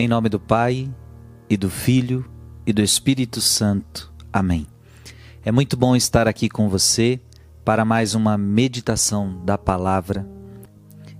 Em 0.00 0.06
nome 0.06 0.28
do 0.28 0.38
Pai, 0.38 0.88
e 1.50 1.56
do 1.56 1.68
Filho, 1.68 2.24
e 2.64 2.72
do 2.72 2.80
Espírito 2.80 3.40
Santo. 3.40 4.14
Amém. 4.32 4.64
É 5.44 5.50
muito 5.50 5.76
bom 5.76 5.96
estar 5.96 6.28
aqui 6.28 6.48
com 6.48 6.68
você 6.68 7.20
para 7.64 7.84
mais 7.84 8.14
uma 8.14 8.38
meditação 8.38 9.44
da 9.44 9.58
palavra. 9.58 10.24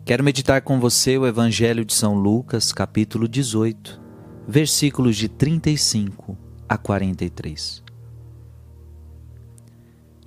Quero 0.05 0.23
meditar 0.23 0.63
com 0.63 0.79
você 0.79 1.19
o 1.19 1.27
Evangelho 1.27 1.85
de 1.85 1.93
São 1.93 2.15
Lucas, 2.15 2.71
capítulo 2.71 3.27
18, 3.27 4.01
versículos 4.47 5.17
de 5.17 5.29
35 5.29 6.39
a 6.69 6.79
43. 6.79 7.83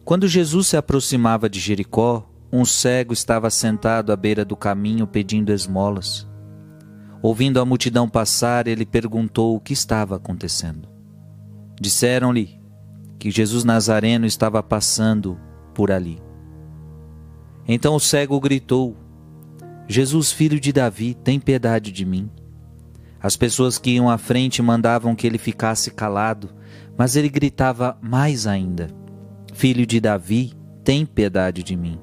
Quando 0.04 0.28
Jesus 0.28 0.68
se 0.68 0.76
aproximava 0.76 1.50
de 1.50 1.58
Jericó, 1.58 2.30
um 2.52 2.66
cego 2.66 3.14
estava 3.14 3.50
sentado 3.50 4.12
à 4.12 4.16
beira 4.18 4.44
do 4.44 4.58
caminho 4.58 5.08
pedindo 5.08 5.54
esmolas. 5.54 6.30
Ouvindo 7.22 7.60
a 7.60 7.66
multidão 7.66 8.10
passar, 8.10 8.68
ele 8.68 8.86
perguntou 8.86 9.56
o 9.56 9.60
que 9.60 9.74
estava 9.74 10.16
acontecendo. 10.16 10.90
Disseram-lhe 11.80 12.60
que 13.20 13.30
Jesus 13.30 13.64
Nazareno 13.64 14.26
estava 14.26 14.64
passando 14.64 15.40
por 15.74 15.92
ali. 15.92 16.20
Então 17.68 17.96
o 17.96 18.00
cego 18.00 18.40
gritou: 18.40 18.98
Jesus, 19.88 20.32
filho 20.32 20.60
de 20.60 20.74
Davi, 20.74 21.14
tem 21.14 21.40
piedade 21.40 21.92
de 21.92 22.06
mim. 22.06 22.30
As 23.22 23.38
pessoas 23.38 23.78
que 23.78 23.92
iam 23.92 24.10
à 24.10 24.18
frente 24.18 24.62
mandavam 24.62 25.14
que 25.14 25.28
ele 25.28 25.38
ficasse 25.38 25.92
calado, 25.92 26.50
mas 26.98 27.16
ele 27.16 27.30
gritava 27.30 27.98
mais 28.02 28.48
ainda: 28.48 28.90
Filho 29.54 29.86
de 29.86 30.00
Davi, 30.00 30.54
tem 30.84 31.06
piedade 31.06 31.62
de 31.62 31.76
mim. 31.76 32.00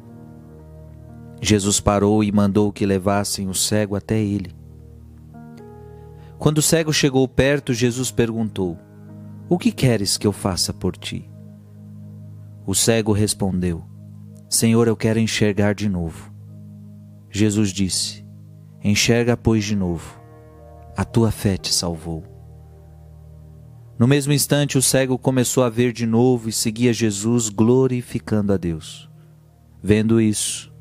Jesus 1.40 1.80
parou 1.80 2.22
e 2.22 2.30
mandou 2.30 2.72
que 2.72 2.86
levassem 2.86 3.48
o 3.48 3.54
cego 3.54 3.96
até 3.96 4.20
ele. 4.20 4.57
Quando 6.38 6.58
o 6.58 6.62
cego 6.62 6.92
chegou 6.92 7.26
perto, 7.26 7.74
Jesus 7.74 8.10
perguntou: 8.12 8.78
O 9.48 9.58
que 9.58 9.72
queres 9.72 10.16
que 10.16 10.26
eu 10.26 10.32
faça 10.32 10.72
por 10.72 10.96
ti? 10.96 11.28
O 12.64 12.74
cego 12.74 13.12
respondeu: 13.12 13.84
Senhor, 14.48 14.86
eu 14.86 14.96
quero 14.96 15.18
enxergar 15.18 15.74
de 15.74 15.88
novo. 15.88 16.32
Jesus 17.30 17.70
disse: 17.70 18.24
Enxerga, 18.82 19.36
pois, 19.36 19.64
de 19.64 19.74
novo. 19.74 20.18
A 20.96 21.04
tua 21.04 21.30
fé 21.30 21.56
te 21.56 21.72
salvou. 21.72 22.24
No 23.98 24.06
mesmo 24.06 24.32
instante, 24.32 24.78
o 24.78 24.82
cego 24.82 25.18
começou 25.18 25.64
a 25.64 25.68
ver 25.68 25.92
de 25.92 26.06
novo 26.06 26.48
e 26.48 26.52
seguia 26.52 26.92
Jesus, 26.92 27.48
glorificando 27.48 28.52
a 28.52 28.56
Deus. 28.56 29.10
Vendo 29.82 30.20
isso, 30.20 30.72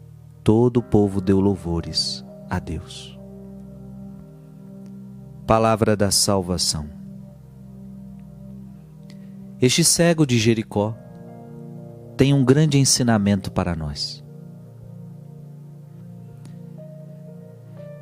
todo 0.43 0.77
o 0.77 0.83
povo 0.83 1.19
deu 1.19 1.39
louvores 1.39 2.23
a 2.47 2.59
Deus. 2.59 3.16
Palavra 5.47 5.95
da 5.95 6.11
salvação. 6.11 6.89
Este 9.61 9.81
cego 9.81 10.25
de 10.25 10.37
Jericó 10.37 10.93
tem 12.17 12.33
um 12.33 12.43
grande 12.43 12.77
ensinamento 12.77 13.49
para 13.49 13.73
nós. 13.73 14.21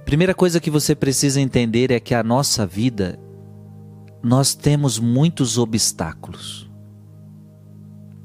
Primeira 0.05 0.33
coisa 0.33 0.59
que 0.59 0.71
você 0.71 0.95
precisa 0.95 1.39
entender 1.39 1.91
é 1.91 1.99
que 1.99 2.15
a 2.15 2.23
nossa 2.23 2.65
vida 2.65 3.19
nós 4.23 4.55
temos 4.55 4.97
muitos 4.97 5.59
obstáculos. 5.59 6.67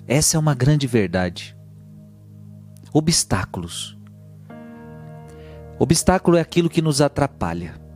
Essa 0.08 0.38
é 0.38 0.40
uma 0.40 0.54
grande 0.54 0.86
verdade. 0.86 1.54
Obstáculos. 2.90 3.98
Obstáculo 5.78 6.38
é 6.38 6.40
aquilo 6.40 6.70
que 6.70 6.80
nos 6.80 7.02
atrapalha. 7.02 7.89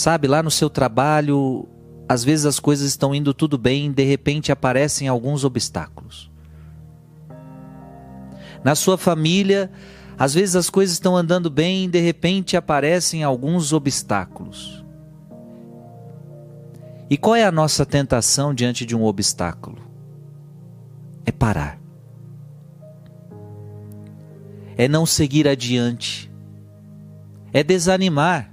Sabe, 0.00 0.26
lá 0.26 0.42
no 0.42 0.50
seu 0.50 0.70
trabalho, 0.70 1.68
às 2.08 2.24
vezes 2.24 2.46
as 2.46 2.58
coisas 2.58 2.86
estão 2.86 3.14
indo 3.14 3.34
tudo 3.34 3.58
bem, 3.58 3.92
de 3.92 4.02
repente 4.02 4.50
aparecem 4.50 5.08
alguns 5.08 5.44
obstáculos. 5.44 6.30
Na 8.64 8.74
sua 8.74 8.96
família, 8.96 9.70
às 10.18 10.32
vezes 10.32 10.56
as 10.56 10.70
coisas 10.70 10.94
estão 10.94 11.14
andando 11.14 11.50
bem, 11.50 11.86
de 11.86 12.00
repente 12.00 12.56
aparecem 12.56 13.22
alguns 13.22 13.74
obstáculos. 13.74 14.82
E 17.10 17.18
qual 17.18 17.36
é 17.36 17.44
a 17.44 17.52
nossa 17.52 17.84
tentação 17.84 18.54
diante 18.54 18.86
de 18.86 18.96
um 18.96 19.04
obstáculo? 19.04 19.82
É 21.26 21.30
parar. 21.30 21.78
É 24.78 24.88
não 24.88 25.04
seguir 25.04 25.46
adiante. 25.46 26.32
É 27.52 27.62
desanimar. 27.62 28.50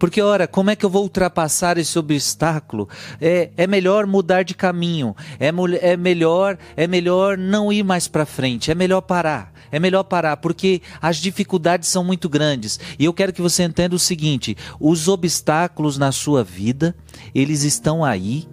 Porque, 0.00 0.22
ora, 0.22 0.48
como 0.48 0.70
é 0.70 0.76
que 0.76 0.84
eu 0.84 0.88
vou 0.88 1.02
ultrapassar 1.02 1.76
esse 1.76 1.98
obstáculo? 1.98 2.88
É, 3.20 3.50
é 3.54 3.66
melhor 3.66 4.06
mudar 4.06 4.44
de 4.44 4.54
caminho. 4.54 5.14
É, 5.38 5.52
é 5.82 5.96
melhor 5.96 6.56
é 6.74 6.86
melhor 6.86 7.36
não 7.36 7.70
ir 7.70 7.82
mais 7.82 8.08
para 8.08 8.24
frente. 8.24 8.70
É 8.70 8.74
melhor 8.74 9.02
parar. 9.02 9.52
É 9.70 9.78
melhor 9.78 10.02
parar, 10.04 10.38
porque 10.38 10.80
as 11.02 11.18
dificuldades 11.18 11.88
são 11.90 12.02
muito 12.02 12.30
grandes. 12.30 12.80
E 12.98 13.04
eu 13.04 13.12
quero 13.12 13.30
que 13.30 13.42
você 13.42 13.62
entenda 13.62 13.94
o 13.94 13.98
seguinte: 13.98 14.56
os 14.80 15.06
obstáculos 15.06 15.98
na 15.98 16.10
sua 16.10 16.42
vida, 16.42 16.96
eles 17.34 17.62
estão 17.62 18.02
aí, 18.02 18.48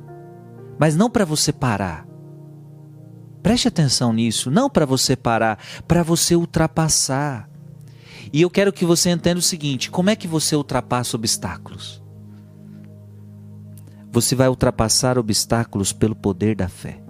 mas 0.78 0.98
não 0.98 1.10
para 1.10 1.24
você 1.24 1.54
parar. 1.54 2.06
Preste 3.42 3.70
atenção 3.70 4.12
nisso, 4.12 4.52
não 4.52 4.70
para 4.70 4.86
você 4.86 5.16
parar, 5.16 5.58
para 5.88 6.04
você 6.04 6.36
ultrapassar. 6.36 7.50
E 8.32 8.42
eu 8.42 8.50
quero 8.50 8.74
que 8.74 8.86
você 8.86 9.10
entenda 9.10 9.40
o 9.40 9.44
seguinte: 9.44 9.90
como 9.90 10.10
é 10.10 10.16
que 10.16 10.28
você 10.28 10.56
ultrapassa 10.56 11.16
obstáculos? 11.16 12.02
Você 14.12 14.36
vai 14.36 14.48
ultrapassar 14.48 15.18
obstáculos 15.18 15.94
pelo 15.94 16.16
poder 16.16 16.56
da 16.56 16.68
fé. 16.68 17.02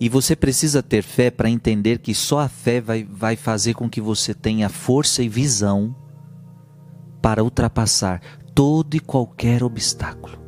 E 0.00 0.08
você 0.08 0.36
precisa 0.36 0.82
ter 0.82 1.02
fé 1.02 1.30
para 1.30 1.50
entender 1.50 1.98
que 1.98 2.14
só 2.14 2.40
a 2.40 2.48
fé 2.48 2.80
vai, 2.80 3.04
vai 3.04 3.34
fazer 3.34 3.74
com 3.74 3.90
que 3.90 4.00
você 4.00 4.32
tenha 4.32 4.68
força 4.68 5.22
e 5.22 5.28
visão 5.28 5.94
para 7.20 7.42
ultrapassar 7.42 8.20
todo 8.54 8.94
e 8.94 9.00
qualquer 9.00 9.62
obstáculo. 9.62 10.47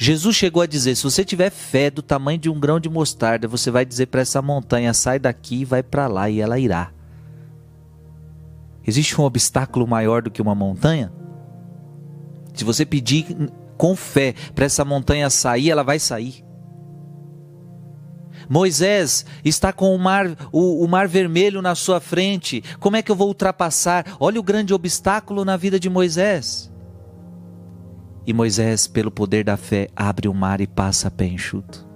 Jesus 0.00 0.36
chegou 0.36 0.62
a 0.62 0.66
dizer: 0.66 0.94
se 0.94 1.02
você 1.02 1.24
tiver 1.24 1.50
fé 1.50 1.90
do 1.90 2.00
tamanho 2.00 2.38
de 2.38 2.48
um 2.48 2.58
grão 2.58 2.78
de 2.78 2.88
mostarda, 2.88 3.48
você 3.48 3.68
vai 3.68 3.84
dizer 3.84 4.06
para 4.06 4.20
essa 4.20 4.40
montanha: 4.40 4.94
sai 4.94 5.18
daqui 5.18 5.62
e 5.62 5.64
vai 5.64 5.82
para 5.82 6.06
lá, 6.06 6.30
e 6.30 6.40
ela 6.40 6.56
irá. 6.56 6.92
Existe 8.86 9.20
um 9.20 9.24
obstáculo 9.24 9.88
maior 9.88 10.22
do 10.22 10.30
que 10.30 10.40
uma 10.40 10.54
montanha? 10.54 11.12
Se 12.54 12.64
você 12.64 12.86
pedir 12.86 13.26
com 13.76 13.96
fé 13.96 14.34
para 14.54 14.64
essa 14.64 14.84
montanha 14.84 15.28
sair, 15.28 15.70
ela 15.70 15.82
vai 15.82 15.98
sair. 15.98 16.44
Moisés 18.48 19.26
está 19.44 19.72
com 19.72 19.94
o 19.94 19.98
mar, 19.98 20.26
o, 20.52 20.82
o, 20.84 20.88
mar 20.88 21.08
vermelho 21.08 21.60
na 21.60 21.74
sua 21.74 22.00
frente. 22.00 22.62
Como 22.78 22.96
é 22.96 23.02
que 23.02 23.10
eu 23.10 23.16
vou 23.16 23.28
ultrapassar? 23.28 24.06
Olha 24.18 24.40
o 24.40 24.44
grande 24.44 24.72
obstáculo 24.72 25.44
na 25.44 25.56
vida 25.56 25.78
de 25.78 25.90
Moisés. 25.90 26.70
E 28.28 28.32
Moisés, 28.34 28.86
pelo 28.86 29.10
poder 29.10 29.42
da 29.42 29.56
fé, 29.56 29.88
abre 29.96 30.28
o 30.28 30.34
mar 30.34 30.60
e 30.60 30.66
passa 30.66 31.08
a 31.08 31.10
pé 31.10 31.24
enxuto. 31.24 31.88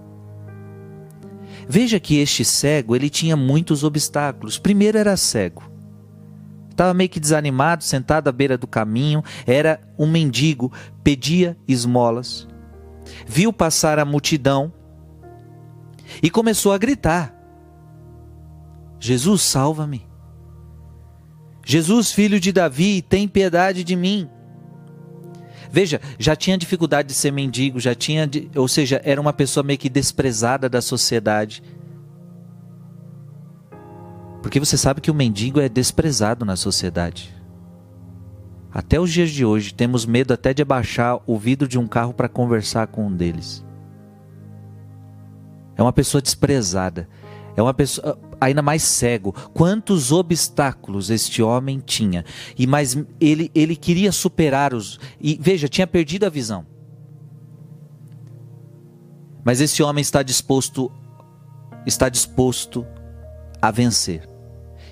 Veja 1.69 2.01
que 2.01 2.21
este 2.21 2.43
cego, 2.43 2.97
ele 2.97 3.11
tinha 3.11 3.37
muitos 3.37 3.85
obstáculos. 3.85 4.59
Primeiro 4.59 4.97
era 4.97 5.15
cego. 5.15 5.63
Estava 6.71 6.95
meio 6.95 7.11
que 7.11 7.21
desanimado, 7.21 7.85
sentado 7.85 8.29
à 8.29 8.33
beira 8.33 8.57
do 8.57 8.67
caminho, 8.67 9.23
era 9.47 9.79
um 9.99 10.11
mendigo, 10.11 10.73
pedia 11.05 11.55
esmolas. 11.69 12.49
Viu 13.27 13.53
passar 13.53 13.99
a 13.99 14.05
multidão 14.07 14.73
e 16.23 16.31
começou 16.31 16.73
a 16.73 16.79
gritar: 16.79 17.35
Jesus, 18.99 19.43
salva-me. 19.43 20.09
Jesus, 21.63 22.11
filho 22.11 22.41
de 22.41 22.53
Davi, 22.53 23.03
tem 23.03 23.29
piedade 23.29 23.85
de 23.85 23.95
mim. 23.95 24.31
Veja, 25.73 26.03
já 26.19 26.37
tinha 26.37 26.59
dificuldade 26.59 27.09
de 27.09 27.15
ser 27.15 27.31
mendigo, 27.31 27.81
já 27.81 27.95
tinha, 27.95 28.29
ou 28.55 28.69
seja, 28.69 29.01
era 29.03 29.19
uma 29.19 29.33
pessoa 29.33 29.65
meio 29.65 29.79
que 29.79 29.89
desprezada 29.89 30.69
da 30.69 30.83
sociedade. 30.83 31.63
Porque 34.43 34.61
você 34.61 34.77
sabe 34.77 35.01
que 35.01 35.11
o 35.11 35.15
mendigo 35.15 35.59
é 35.59 35.71
desprezado 35.71 36.45
na 36.45 36.57
sociedade. 36.57 37.35
Até 38.71 39.01
os 39.01 39.11
dias 39.11 39.31
de 39.31 39.47
hoje, 39.47 39.73
temos 39.73 40.05
medo 40.05 40.35
até 40.35 40.53
de 40.53 40.61
abaixar 40.61 41.19
o 41.27 41.39
vidro 41.39 41.67
de 41.67 41.79
um 41.79 41.89
carro 41.89 42.13
para 42.13 42.29
conversar 42.29 42.89
com 42.89 43.07
um 43.07 43.17
deles. 43.17 43.65
É 45.75 45.83
uma 45.83 45.93
pessoa 45.93 46.21
desprezada. 46.21 47.09
É 47.57 47.63
uma 47.63 47.75
pessoa 47.75 48.19
ainda 48.41 48.63
mais 48.63 48.83
cego. 48.83 49.33
Quantos 49.53 50.11
obstáculos 50.11 51.11
este 51.11 51.43
homem 51.43 51.81
tinha. 51.85 52.25
E 52.59 52.67
mas 52.67 52.97
ele 53.21 53.51
ele 53.55 53.77
queria 53.77 54.11
superar 54.11 54.75
os 54.75 54.99
e 55.21 55.39
veja, 55.41 55.69
tinha 55.69 55.87
perdido 55.87 56.25
a 56.25 56.31
visão. 56.31 56.67
Mas 59.45 59.61
esse 59.61 59.83
homem 59.83 60.03
está 60.03 60.23
disposto 60.23 60.91
está 61.87 62.09
disposto 62.09 62.87
a 63.61 63.71
vencer. 63.71 64.32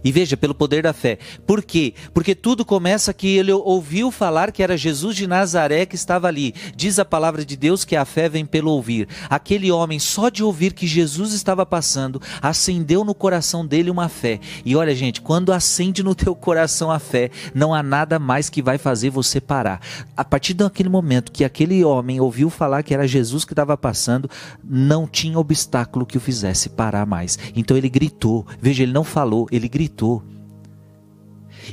E 0.03 0.11
veja, 0.11 0.37
pelo 0.37 0.55
poder 0.55 0.83
da 0.83 0.93
fé. 0.93 1.19
Por 1.47 1.63
quê? 1.63 1.95
Porque 2.15 2.35
tudo 2.35 2.65
começa 2.65 3.13
que 3.13 3.37
ele 3.37 3.53
ouviu 3.53 4.11
falar 4.11 4.51
que 4.53 4.63
era 4.63 4.77
Jesus 4.77 5.15
de 5.15 5.27
Nazaré 5.27 5.85
que 5.85 5.95
estava 5.95 6.29
ali. 6.29 6.55
Diz 6.75 6.99
a 6.99 7.05
palavra 7.05 7.45
de 7.45 7.57
Deus 7.57 7.85
que 7.85 7.97
a 7.97 8.05
fé 8.05 8.29
vem 8.29 8.47
pelo 8.47 8.71
ouvir. 8.71 9.09
Aquele 9.29 9.71
homem, 9.71 9.99
só 9.99 10.29
de 10.29 10.43
ouvir 10.43 10.73
que 10.73 10.87
Jesus 10.87 11.33
estava 11.33 11.67
passando, 11.67 12.21
acendeu 12.41 13.05
no 13.05 13.15
coração 13.15 13.67
dele 13.67 13.91
uma 13.91 14.09
fé. 14.09 14.41
E 14.65 14.75
olha, 14.75 14.95
gente, 14.95 15.21
quando 15.21 15.53
acende 15.53 16.03
no 16.03 16.15
teu 16.15 16.35
coração 16.35 16.91
a 16.91 16.99
fé, 16.99 17.31
não 17.55 17.75
há 17.75 17.83
nada 17.83 18.19
mais 18.19 18.49
que 18.49 18.63
vai 18.63 18.79
fazer 18.79 19.11
você 19.11 19.41
parar. 19.41 19.81
A 20.17 20.25
partir 20.25 20.55
daquele 20.55 20.89
momento 20.89 21.33
que 21.33 21.45
aquele 21.45 21.85
homem 21.85 22.21
ouviu 22.21 22.49
falar 22.49 22.83
que 22.83 22.95
era 22.95 23.07
Jesus 23.07 23.45
que 23.45 23.53
estava 23.53 23.77
passando, 23.77 24.31
não 24.65 25.07
tinha 25.07 25.39
obstáculo 25.39 26.07
que 26.07 26.17
o 26.17 26.21
fizesse 26.21 26.71
parar 26.71 27.05
mais. 27.05 27.39
Então 27.55 27.77
ele 27.77 27.89
gritou. 27.89 28.47
Veja, 28.61 28.83
ele 28.83 28.93
não 28.93 29.05
falou, 29.05 29.47
ele 29.51 29.69
gritou 29.69 29.90
gritou. 29.91 30.23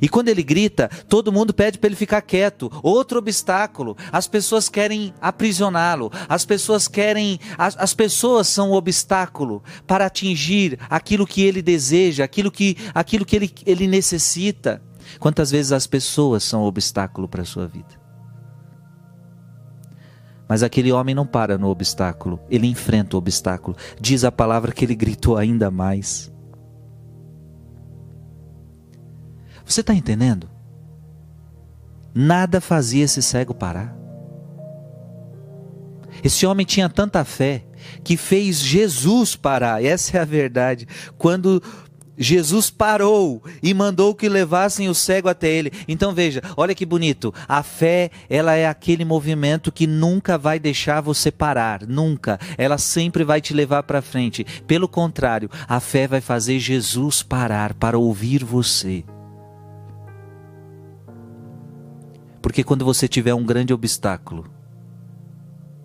E 0.01 0.09
quando 0.09 0.27
ele 0.27 0.43
grita, 0.43 0.89
todo 1.07 1.31
mundo 1.31 1.53
pede 1.53 1.77
para 1.77 1.87
ele 1.87 1.95
ficar 1.95 2.21
quieto. 2.21 2.69
Outro 2.83 3.19
obstáculo. 3.19 3.95
As 4.11 4.27
pessoas 4.27 4.67
querem 4.67 5.13
aprisioná-lo. 5.21 6.11
As 6.27 6.45
pessoas 6.45 6.87
querem. 6.87 7.39
As, 7.57 7.77
as, 7.77 7.93
pessoas 7.93 8.47
são 8.47 8.71
o 8.71 8.75
obstáculo 8.75 9.63
para 9.85 10.05
atingir 10.05 10.77
aquilo 10.89 11.25
que 11.25 11.41
ele 11.41 11.61
deseja, 11.61 12.23
aquilo 12.23 12.51
que, 12.51 12.77
aquilo 12.93 13.25
que 13.25 13.35
ele, 13.35 13.53
ele 13.65 13.87
necessita. 13.87 14.81
Quantas 15.19 15.51
vezes 15.51 15.71
as 15.71 15.87
pessoas 15.87 16.43
são 16.43 16.63
o 16.63 16.67
obstáculo 16.67 17.27
para 17.27 17.43
a 17.43 17.45
sua 17.45 17.65
vida? 17.65 18.07
Mas 20.49 20.63
aquele 20.63 20.91
homem 20.91 21.15
não 21.15 21.25
para 21.25 21.57
no 21.57 21.67
obstáculo, 21.67 22.39
ele 22.49 22.67
enfrenta 22.67 23.15
o 23.15 23.19
obstáculo. 23.19 23.75
Diz 23.99 24.23
a 24.23 24.31
palavra 24.31 24.71
que 24.71 24.85
ele 24.85 24.95
gritou 24.95 25.37
ainda 25.37 25.71
mais. 25.71 26.31
Você 29.67 29.81
está 29.81 29.93
entendendo? 29.93 30.49
Nada 32.15 32.61
fazia 32.61 33.03
esse 33.03 33.21
cego 33.21 33.53
parar. 33.53 33.95
Esse 36.23 36.45
homem 36.47 36.65
tinha 36.65 36.89
tanta 36.89 37.23
fé 37.23 37.63
que 38.03 38.17
fez 38.17 38.59
Jesus 38.59 39.35
parar. 39.35 39.83
Essa 39.83 40.17
é 40.17 40.21
a 40.21 40.25
verdade. 40.25 40.87
Quando 41.17 41.61
Jesus 42.17 42.71
parou 42.71 43.43
e 43.61 43.73
mandou 43.73 44.15
que 44.15 44.27
levassem 44.27 44.89
o 44.89 44.95
cego 44.95 45.29
até 45.29 45.47
ele. 45.49 45.71
Então 45.87 46.13
veja, 46.13 46.41
olha 46.55 46.73
que 46.73 46.85
bonito. 46.85 47.31
A 47.47 47.61
fé, 47.61 48.09
ela 48.27 48.55
é 48.55 48.67
aquele 48.67 49.05
movimento 49.05 49.71
que 49.71 49.85
nunca 49.85 50.37
vai 50.37 50.57
deixar 50.57 51.01
você 51.01 51.29
parar, 51.29 51.85
nunca. 51.85 52.39
Ela 52.57 52.79
sempre 52.79 53.23
vai 53.23 53.39
te 53.39 53.53
levar 53.53 53.83
para 53.83 54.01
frente. 54.01 54.43
Pelo 54.65 54.87
contrário, 54.87 55.51
a 55.67 55.79
fé 55.79 56.07
vai 56.07 56.21
fazer 56.21 56.57
Jesus 56.57 57.21
parar 57.21 57.75
para 57.75 57.99
ouvir 57.99 58.43
você. 58.43 59.03
Porque 62.41 62.63
quando 62.63 62.85
você 62.85 63.07
tiver 63.07 63.33
um 63.33 63.45
grande 63.45 63.73
obstáculo, 63.73 64.45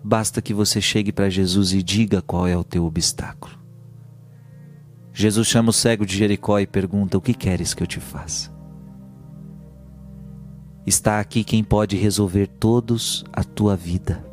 basta 0.03 0.41
que 0.41 0.53
você 0.53 0.81
chegue 0.81 1.11
para 1.11 1.29
Jesus 1.29 1.73
e 1.73 1.81
diga 1.81 2.21
qual 2.21 2.47
é 2.47 2.57
o 2.57 2.63
teu 2.63 2.85
obstáculo. 2.85 3.57
Jesus 5.13 5.47
chama 5.47 5.69
o 5.69 5.73
cego 5.73 6.05
de 6.05 6.17
Jericó 6.17 6.59
e 6.59 6.65
pergunta: 6.65 7.17
O 7.17 7.21
que 7.21 7.33
queres 7.33 7.73
que 7.73 7.83
eu 7.83 7.87
te 7.87 7.99
faça? 7.99 8.51
Está 10.85 11.19
aqui 11.19 11.43
quem 11.43 11.63
pode 11.63 11.95
resolver 11.95 12.47
todos 12.47 13.23
a 13.31 13.43
tua 13.43 13.75
vida. 13.75 14.25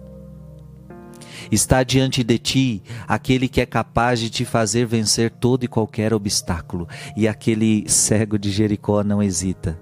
Está 1.50 1.82
diante 1.82 2.24
de 2.24 2.38
ti 2.38 2.82
aquele 3.06 3.48
que 3.48 3.60
é 3.60 3.66
capaz 3.66 4.18
de 4.18 4.30
te 4.30 4.44
fazer 4.44 4.84
vencer 4.84 5.30
todo 5.30 5.64
e 5.64 5.68
qualquer 5.68 6.12
obstáculo. 6.12 6.88
E 7.16 7.28
aquele 7.28 7.88
cego 7.88 8.38
de 8.38 8.50
Jericó 8.50 9.04
não 9.04 9.22
hesita. 9.22 9.80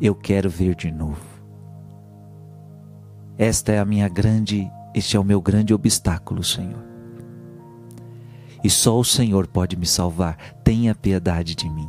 Eu 0.00 0.14
quero 0.14 0.50
ver 0.50 0.74
de 0.74 0.90
novo. 0.90 1.37
Esta 3.38 3.70
é 3.70 3.78
a 3.78 3.84
minha 3.84 4.08
grande, 4.08 4.68
este 4.92 5.16
é 5.16 5.20
o 5.20 5.24
meu 5.24 5.40
grande 5.40 5.72
obstáculo, 5.72 6.42
Senhor. 6.42 6.82
E 8.64 8.68
só 8.68 8.98
o 8.98 9.04
Senhor 9.04 9.46
pode 9.46 9.76
me 9.76 9.86
salvar. 9.86 10.36
Tenha 10.64 10.92
piedade 10.92 11.54
de 11.54 11.70
mim. 11.70 11.88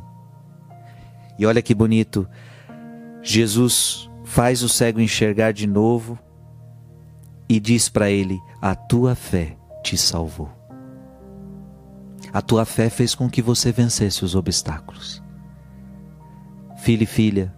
E 1.40 1.48
olha 1.48 1.64
que 1.64 1.74
bonito. 1.74 2.30
Jesus 3.24 4.08
faz 4.24 4.62
o 4.62 4.70
cego 4.70 5.02
enxergar 5.02 5.52
de 5.52 5.66
novo 5.66 6.20
e 7.50 7.60
diz 7.60 7.90
para 7.90 8.12
ele: 8.12 8.40
A 8.62 8.76
tua 8.76 9.16
fé 9.16 9.58
te 9.84 9.98
salvou. 9.98 10.52
A 12.32 12.44
tua 12.44 12.64
fé 12.64 12.92
fez 12.92 13.16
com 13.16 13.28
que 13.28 13.42
você 13.42 13.72
vencesse 13.72 14.24
os 14.24 14.36
obstáculos. 14.36 15.24
Filho 16.78 17.04
e 17.04 17.08
filha, 17.08 17.52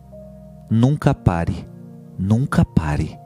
nunca 0.69 1.13
pare, 1.13 1.67
nunca 2.17 2.63
pare 2.63 3.19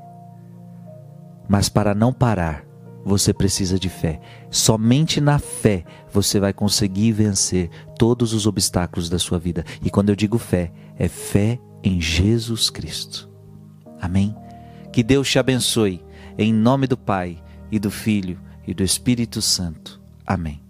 mas 1.47 1.69
para 1.69 1.93
não 1.93 2.11
parar, 2.11 2.65
você 3.03 3.33
precisa 3.33 3.77
de 3.77 3.87
fé. 3.87 4.19
Somente 4.49 5.21
na 5.21 5.37
fé 5.37 5.85
você 6.11 6.39
vai 6.39 6.51
conseguir 6.51 7.11
vencer 7.11 7.69
todos 7.97 8.33
os 8.33 8.47
obstáculos 8.47 9.09
da 9.09 9.19
sua 9.19 9.37
vida. 9.37 9.63
E 9.83 9.89
quando 9.89 10.09
eu 10.09 10.15
digo 10.15 10.39
fé, 10.39 10.71
é 10.97 11.07
fé 11.07 11.59
em 11.83 12.01
Jesus 12.01 12.69
Cristo. 12.69 13.29
Amém? 14.01 14.35
Que 14.91 15.03
Deus 15.03 15.29
te 15.29 15.37
abençoe. 15.37 16.03
Em 16.37 16.51
nome 16.51 16.87
do 16.87 16.97
Pai, 16.97 17.41
e 17.71 17.79
do 17.79 17.91
Filho, 17.91 18.39
e 18.67 18.73
do 18.73 18.83
Espírito 18.83 19.41
Santo. 19.41 20.01
Amém. 20.25 20.64